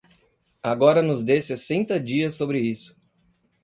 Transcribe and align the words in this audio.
Agora 0.63 1.03
nos 1.03 1.21
dê 1.21 1.39
sessenta 1.39 1.99
dias 1.99 2.33
sobre 2.33 2.59
isso. 2.59 2.99